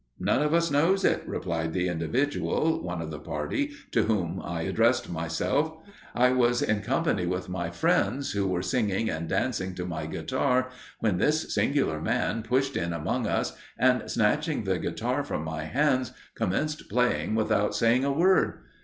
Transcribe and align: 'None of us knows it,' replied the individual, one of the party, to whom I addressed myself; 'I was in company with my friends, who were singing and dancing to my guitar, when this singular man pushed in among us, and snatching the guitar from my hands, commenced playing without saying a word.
'None 0.19 0.41
of 0.41 0.51
us 0.51 0.71
knows 0.71 1.05
it,' 1.05 1.21
replied 1.27 1.73
the 1.73 1.87
individual, 1.87 2.81
one 2.81 3.03
of 3.03 3.11
the 3.11 3.19
party, 3.19 3.69
to 3.91 4.05
whom 4.05 4.41
I 4.43 4.63
addressed 4.63 5.11
myself; 5.11 5.73
'I 6.15 6.31
was 6.31 6.63
in 6.63 6.81
company 6.81 7.27
with 7.27 7.49
my 7.49 7.69
friends, 7.69 8.31
who 8.31 8.47
were 8.47 8.63
singing 8.63 9.11
and 9.11 9.29
dancing 9.29 9.75
to 9.75 9.85
my 9.85 10.07
guitar, 10.07 10.69
when 11.01 11.19
this 11.19 11.53
singular 11.53 12.01
man 12.01 12.41
pushed 12.41 12.75
in 12.75 12.93
among 12.93 13.27
us, 13.27 13.55
and 13.77 14.09
snatching 14.09 14.63
the 14.63 14.79
guitar 14.79 15.23
from 15.23 15.43
my 15.43 15.65
hands, 15.65 16.13
commenced 16.33 16.89
playing 16.89 17.35
without 17.35 17.75
saying 17.75 18.03
a 18.03 18.11
word. 18.11 18.55